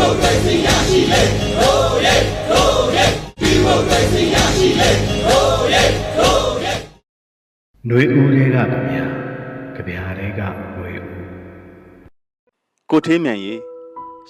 [0.04, 1.22] ိုကရေစီရရှိလေ
[1.58, 2.16] ဟိုးရဲ
[2.48, 3.06] ဟိုးရဲ
[3.40, 4.90] ဒီမိုကရေစီရရှိလေ
[5.26, 5.82] ဟိုးရဲ
[6.16, 6.72] ဟိုးရဲ
[7.86, 9.04] ຫນွေဦးတွေကကြဗျာ
[9.74, 11.10] ကြဗျာတွေကຫນွေဦး
[12.90, 13.54] ကိုထေးမြန်ရေ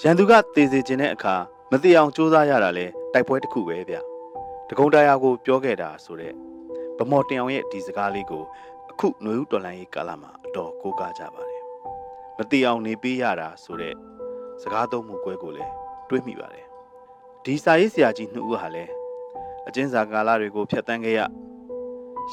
[0.00, 1.34] ရန်သူကတေစေခြင်းတဲ့အခါ
[1.70, 3.96] မသေးအောင်စူးစမ်းရတာလဲတိုက်ပွဲတစ်ခုပဲဗျ
[4.68, 6.32] တကုံတရားကိုပြောခဲ့တာဆိုတဲ့
[6.98, 8.44] ဗမော်တင်အောင်ရဲ့ဒီစကားလေးကို
[8.90, 11.62] အခုຫນွေဦးတော်လန်ရေးကာလမှာအတော်ကိုးကားကြပါတယ်
[12.36, 13.94] မသေးအောင်နေပေးရတာဆိုတဲ့
[14.61, 15.71] စကားသုံးမှုကွဲကိုလည်း
[16.09, 16.65] တွေးမိပါတယ်
[17.45, 18.91] ဒီစာရေးဆရာကြီးနှစ်ဦးဟာလည်း
[19.67, 21.21] အကျဉ်းစာကာလတွေကိုဖျက်ဆီးခဲ့ရ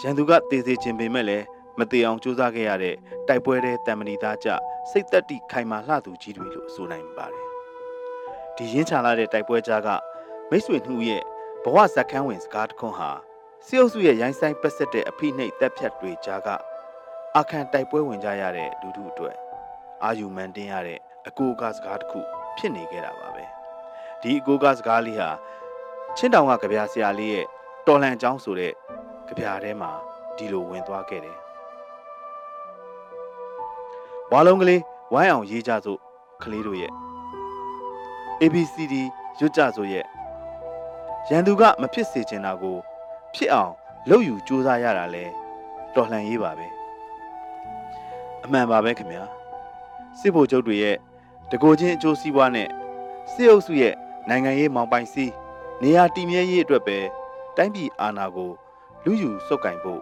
[0.00, 1.44] ရန်သူကတေစေခြင်းပေမဲ့လည်း
[1.78, 2.96] မသေးအောင်စူးစမ်းခဲ့ရတဲ့
[3.28, 4.48] တိုက်ပွဲတဲ့တံမဏိသားကြ
[4.90, 7.46] စိတ်သက်တိခိုင်မာလှသူကြီးတွေလို့ဆိုနိုင်ပါတယ်
[8.56, 9.88] ဒီရင်းချလာတဲ့တိုက်ပွဲကြားက
[10.50, 11.22] မိတ်ဆွေနှူရဲ့
[11.64, 13.10] ဘဝဇက်ခန်းဝင်စကားတစ်ခွန်းဟာ
[13.66, 16.48] စီအုပ်စုရဲ့ရိုင်းဆိုင်ပတ်ဆက်တဲ့အဖိနှိတ်တက်ဖြတ်တွေကြားက
[17.36, 19.36] အခန့်တိုက်ပွဲဝင်ကြရတဲ့လူထုအတွက်
[20.04, 22.20] အာယူမန်တင်ရတဲ့ အကူအကစကားတစ်ခု
[22.56, 23.44] ဖြစ်နေခဲ့တာပါပဲ
[24.20, 25.30] ဒီအကူအကစကားလေးဟာ
[26.16, 27.46] ချင်းတောင်ကကြပြဆရာလေးရဲ့
[27.86, 28.72] တော်လန်အကြောင်းဆိုတဲ့
[29.28, 29.90] ကြပြထဲမှာ
[30.36, 31.36] ဒီလိုဝင်သွားခဲ့တယ်
[34.32, 35.98] ဝါလုံးကလေးဝိုင်းအောင်ရေးကြစို့
[36.42, 36.92] ကလေးတို့ရဲ့
[38.40, 38.94] ABCD
[39.40, 40.04] ရွတ်ကြစို့ရဲ့
[41.28, 42.76] ရန်သူကမဖြစ်စေချင်တာကို
[43.34, 43.72] ဖြစ်အောင်
[44.08, 45.24] လုပ်ယူစူးစမ်းရတာလဲ
[45.94, 46.66] တော်လှန်ရေးပါပဲ
[48.44, 49.24] အမှန်ပါပဲခင်ဗျာ
[50.18, 50.96] စစ်ဗိုလ်ချုပ်တွေရဲ့
[51.52, 52.68] တကိုချင်းအကျိုးစီးပွားနဲ့
[53.32, 53.94] စစ်အုပ်စုရဲ့
[54.28, 55.32] နိုင်ငံရေးမောင်ပိုင်စီး
[55.82, 56.98] နေရာတည်မြဲရေးအတွက်ပဲ
[57.56, 58.50] တိုင်းပြည်အာဏာကို
[59.04, 60.00] လူယူစုပ်ကင်ဖို့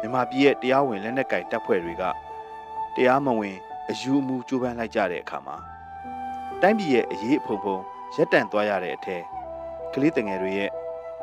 [0.00, 2.04] မြန်မာပြည်ရဲ့တရားဝင်လက်နက်ကင်တပ်ဖွဲ့တွေက
[2.94, 3.56] တရားမဝင်
[3.90, 5.56] အယူအမူကြိုးပမ်းလိုက်ကြတဲ့အခါမှာ
[6.60, 7.76] တိုင်းပြည်ရဲ့အရေးအဖုံဖုံ
[8.16, 9.22] ရက်တန့်သွားရတဲ့အထက်
[9.92, 10.70] ကလေးတငယ်တွေရဲ့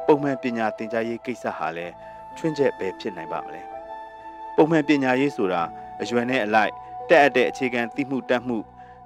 [0.05, 1.93] ပုံမှန်ပညာသင်ကြားရေးကိစ္စဟာလည်း
[2.37, 3.61] ချွင်းချက်ပဲဖြစ်နိုင်ပါမလဲ
[4.55, 5.61] ပုံမှန်ပညာရေးဆိုတာ
[6.01, 6.71] အရွယ်နဲ့အလိုက်
[7.09, 8.57] တက်အပ်တဲ့အခြေခံသိမှုတတ်မှု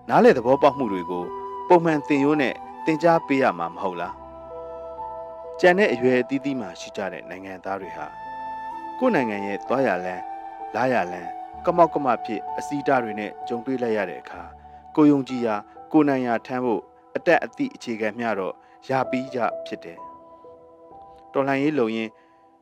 [0.10, 1.24] နားလည်သဘောပေါက်မှုတွေကို
[1.68, 2.54] ပုံမှန်သင်ရိုးနဲ့
[2.86, 4.16] သင်ကြားပေးရမှာမဟုတ်လား
[5.60, 8.08] ကျန်တဲ့အရွယ်အသီးသီးမှာရှိကြတဲ့နိုင်ငံသားတွေဟာ
[9.00, 10.24] ကိုယ့်နိုင်ငံရဲ့သွားရလန်း
[10.76, 11.30] လာရလန်း
[11.66, 14.42] ကမောက်ကမဖြစ်အစည်းအတားတွေနဲ့ကြုံတွေ့လိုက်ရတဲ့အခါ
[14.96, 15.56] ကိုယုံကြည်ရာ
[15.92, 16.82] ကိုနိုင်ရာထမ်းဖို့
[17.16, 18.54] အတက်အသည့်အခြေခံမျှတော့
[18.90, 19.98] ရပြီးကြဖြစ်တယ်
[21.34, 22.10] တော်လှန်ရေးလုံရင်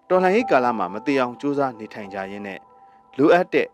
[0.09, 2.59] တော်လှန်ရေးကာလမှာမတေအောင်စူးစမ်းနေထိုင်ကြရင်းနဲ့
[3.18, 3.68] လိုအပ်တဲ့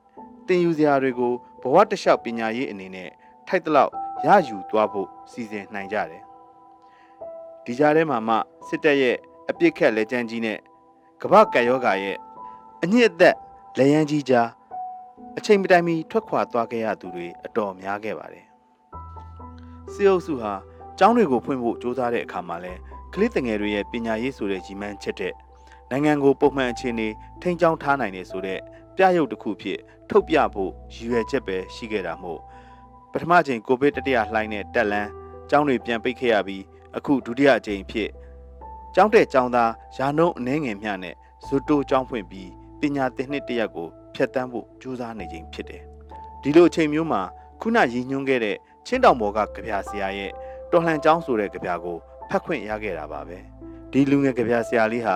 [0.48, 3.12] တင်ယူစရာတွေကိုဘဝတစ်လျှောက်ပညာရေးအနေနဲ့
[3.48, 3.92] ထိုက်တလောက်
[4.26, 6.24] ရယူသွားဖို့စီစဉ်နိုင်ကြတယ်
[7.66, 8.36] ဒီကြားထဲမှာမှ
[8.68, 9.16] စစ်တပ်ရဲ့
[9.50, 10.60] အပြစ်ခက်လက်ကျန်းကြီးနဲ့
[11.22, 12.18] ကမ္ဘာကပ်ယောဂါရဲ့
[12.84, 13.36] အညစ်အသက်
[13.78, 14.50] လက်ရန်ကြီးကြား
[15.38, 18.46] အချိန်မတိုင်မီထွက်ခွာသွားခဲ့ရသူတွေအတော်များခဲ့ပါတယ်။
[19.92, 20.54] စီအုပ်စုဟာ
[21.00, 22.74] ကျောင်းတွေကိုဖွင့်ဖို့စ조사တဲ့အခါမှာလဲ
[23.14, 25.34] ကလေးတငယ်တွေရဲ့ပညာရေးဆိုတဲ့ကြီးမှန်းချက်တဲ့
[25.90, 27.08] နိုင်ငံကိုပုံမှန်အခြေအနေ
[27.42, 28.60] ထိန်းကျောင်းထားနိုင်တယ်ဆိုတဲ့
[28.96, 32.40] ပြရုပ်တစ်ခုဖြစ်ထုတ်ပြဖို့ရည်ရွယ်ချက်ပဲရှိခဲ့တာမို့
[33.12, 35.10] ပထမချိန်ကိုဗစ်တတိယလှိုင်းနဲ့တက်လန်း
[35.50, 36.64] ကျောင်းတွေပြန်ပိတ်ခဲ့ရပြီး
[36.98, 38.10] အခုဒုတိယအကြိမ်ဖြစ်
[38.96, 45.84] ကျောင်းတဲ့ကျောင်းသားရာနှုန်းအနှဲငယ်မျှနဲ့ဇွတ်တိုးကျောင်းဖွင့်ပြီးပညာသင်နှစ်တစ်ရက်ကိုဖျက်ဆီးဖို့ကြိုးစားနေခြင်းဖြစ်တယ်။
[46.42, 47.22] ဒီလိုအချိန်မျိုးမှာ
[47.62, 48.58] ခုနရည်ညွှန်းခဲ့တဲ့
[48.88, 50.32] ချင်းတောင်ဘော်ကကြပြဆရာရဲ့
[50.72, 51.98] တော်လှန်ကျောင်းဆိုတဲ့ကြပြကို
[52.30, 53.38] ဖတ်ခွင့်ရခဲ့တာပါပဲ။
[53.92, 55.16] ဒီလူငယ်ကြပြဆရာလေးဟာ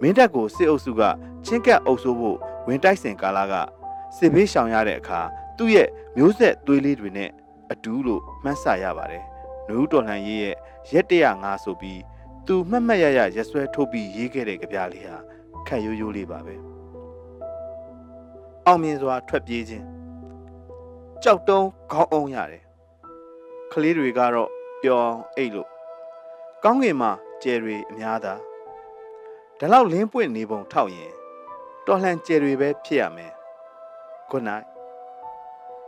[0.00, 1.02] မင်းတပ်ကိုစစ်အုပ်စုက
[1.46, 3.54] ချင်းကပ်အုပ်စိုးဖို့ဝင်တိုက်စင်ကာလာက
[4.16, 5.20] စစ်ဘေးရှောင်ရတဲ့အခါ
[5.62, 7.30] သူ့ရဲ့မျိုးဆက်သွေးလေးတွေနဲ့
[7.72, 9.24] အတူလို့မှန်းဆရပါတယ်။
[9.68, 10.56] နူးတော်လှန်ရေးရဲ့
[10.92, 12.00] ရက်တရငါဆိုပြီး
[12.46, 15.16] သူမှတ်မှတ်ရရရက်ဆွဲထုတ်ပြီးရေးခဲ့တဲ့ကြပြလေးဟာ
[15.66, 16.54] ခက်ရိုးရိုးလေးပါပဲ။
[18.66, 19.86] အောင်မြင်စွာထွက်ပြေးခြင်း
[21.22, 22.62] ကြောက်တုံးခေါင်းအောင်ရတယ်။
[23.72, 24.50] ကလေးတွေကတော့
[24.82, 25.68] ပျော်အောင်အိတ်လို့
[26.64, 27.10] ကောင်းကင်မှာ
[27.42, 28.34] ကျယ်တွေအများသာ
[29.58, 31.12] ဒါလောက်လင်းပွင့်နေပုံထောက်ရင်
[31.86, 33.32] တော်လှန်ကျယ်တွေပဲဖြစ်ရမယ်။
[34.32, 34.71] Good night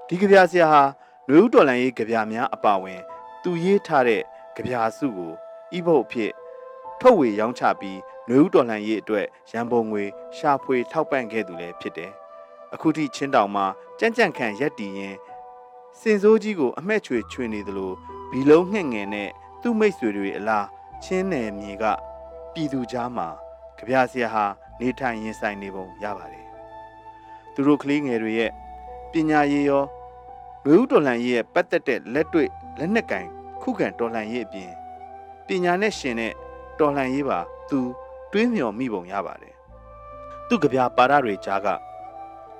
[0.09, 0.83] ဒီကြပြဆရာဟာ
[1.29, 3.01] နွေဦးတော်လန်ရေးကြပြများအပါဝင်
[3.43, 4.23] သူရေးထားတဲ့
[4.55, 5.33] ကြပြစုကို
[5.77, 6.33] ဤဘုတ်ဖြစ်
[7.01, 7.99] ထုတ်ဝေရောင်းချပြီး
[8.29, 10.05] နွေဦးတော်လှန်ရေးအတွက်ရန်ပုံငွေ
[10.37, 12.13] ရှာဖွေထောက်ပံ့ခဲ့သူလည်းဖြစ်တယ်။
[12.75, 13.67] အခုထိချင်းတောင်မှာ
[13.99, 15.17] ကြမ်းကြမ်းခံရက်တီရင်
[16.01, 17.93] စင်စိုးကြီးကိုအမှဲ့ချွေချွေနေသလို
[18.31, 19.31] ဘီလုံးငှက်ငယ်နဲ့
[19.63, 20.67] သူ့မိတ်ဆွေတွေအလား
[21.05, 21.85] ချင်းနယ်မြေက
[22.53, 23.29] ပြည်သူကြားမှာ
[23.77, 24.45] ကြပြဆရာဟာ
[24.81, 26.47] နေထိုင်ရင်ဆိုင်နေပုံရပါတယ်။
[27.55, 28.51] သူတို့ကလေးငယ်တွေရဲ့
[29.15, 29.85] ပညာရေးရော
[30.67, 33.27] လူဦးတော်လှန်ရေးရဲ့ပတ်သက်တဲ့လက်တွေ့လက်နက်ကင်
[33.63, 34.73] ခုခံတော်လှန်ရေးအပြင်
[35.47, 36.33] ပညာနဲ့ရှင်တဲ့
[36.79, 37.39] တော်လှန်ရေးပါ
[37.69, 37.79] သူ
[38.33, 39.55] တွေးမြော်မိပုံရပါတယ်
[40.49, 41.69] သူကြပြပါရတွေကြားက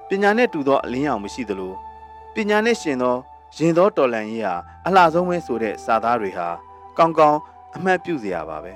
[0.09, 1.73] ပညာနဲ့တူသောအလင်းရောင်မရှိသလို
[2.35, 3.17] ပညာနဲ့ရှင်သော
[3.57, 4.55] ရင်သောတော်လှန်ရေးဟာ
[4.87, 6.49] အလှဆုံးပဲဆိုတဲ့စာသားတွေဟာ
[6.99, 7.39] ကောင်းကောင်း
[7.77, 8.73] အမှတ်ပြုစရာပါပဲ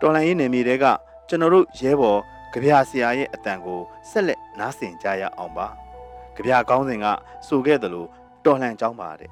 [0.00, 0.86] တော်လှန်ရေးနယ်မြေတွေက
[1.28, 2.20] ကျွန်တော်တို့ရဲဘော်
[2.52, 3.80] ကြပြဆရာရဲ့အတန်ကို
[4.10, 5.68] ဆက်လက်နားဆင်ကြရအောင်ပါ
[6.40, 7.06] ကြပြကောင်းစဉ်က
[7.46, 8.06] ဆိုခဲ့သလို
[8.44, 9.30] တော်လှန်ကြောင်းပါတဲ့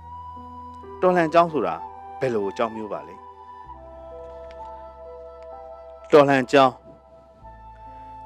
[1.02, 1.74] တော်လှန်ကြောင်းဆိုတာ
[2.20, 3.14] ဘယ်လိုအကြောင်းမျိုးပါလဲ
[6.12, 6.74] တော်လှန်ကြောင်း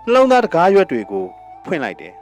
[0.04, 1.24] နှလုံးသားတကားရွက်တွေကို
[1.64, 2.14] ဖွင့်လိုက်တယ်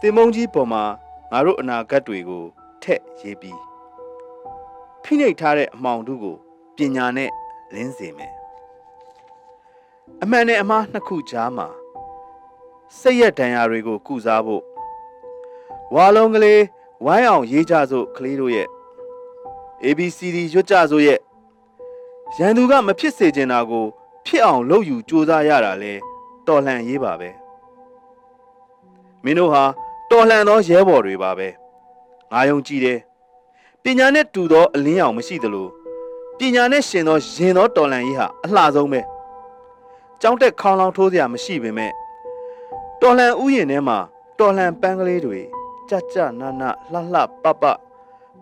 [0.00, 0.82] တင်မုံကြီးပေါ်မှာ
[1.30, 2.44] ငါတို့အနာဂတ်တွေကို
[2.82, 3.60] ထက်ရေးပြီး
[5.02, 6.36] ဖိနှိပ်ထားတဲ့အမှောင်တို့ကို
[6.76, 7.30] ပညာနဲ့
[7.74, 8.32] လင်းစေမယ်
[10.22, 11.68] အမှန်နဲ့အမှားနှစ်ခုကြားမှာ
[13.00, 14.62] စိတ်ရက်ဒဏ်ရာတွေကိုကုစားဖို့
[15.94, 16.62] ဝါလုံးကလေး
[17.04, 18.68] ဝိုင်းအောင်ရေးကြစို့ကလေးတို့ရဲ့
[19.84, 21.20] ABCD ရွတ်ကြစို့ရဲ့
[22.38, 23.84] ရန်သူကမဖြစ်စေချင်တာကို
[24.26, 25.92] ဖြစ်အောင်လုပ်ယူကြိုးစားရတာလဲ
[26.46, 27.30] တော်လှန်ရေးပါပဲ
[29.24, 29.64] မင်းတို့ဟာ
[30.10, 31.48] တော်လှန်သောရဲဘော်တွေပါပဲ
[32.32, 32.98] ငါယုံကြည်တယ်
[33.82, 35.68] ပညာနဲ့တူသောအလင်းရောင်မရှိသလို
[36.38, 39.00] ပညာနဲ့ရှင်သောရင်သောတော်လှန်ရေးဟာအလှဆုံးပဲ
[40.20, 41.92] ကြောင်းတက်ခေါင်းလောင်းထိုးစရာမရှိပေမဲ့
[43.01, 43.97] တော်လှန်ဥယျာဉ်ထဲမှာ
[44.39, 45.39] တော်လှန်ပန်းကလေးတွေ
[45.89, 47.63] ကြကြနာနာလှလှပပ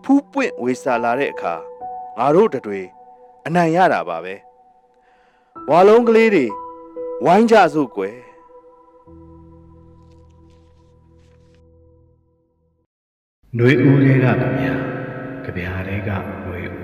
[0.04, 1.54] ဖူးပွင့်ဝေစာလာတဲ့အခါ
[2.18, 2.80] ငါတို့တတွေ
[3.46, 4.34] အနိုင်ရတာပါပဲ
[5.70, 6.46] ဝါလုံးကလေးတွေ
[7.24, 8.16] ဝိုင်းကြစို့ကွယ်
[13.56, 16.76] ຫນွေဦးတွေကဗျာကြဗျာတွေကຫນွေဦ